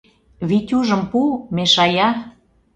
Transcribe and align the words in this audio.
—Витюжым 0.49 1.01
пу, 1.11 1.21
мешая. 1.55 2.09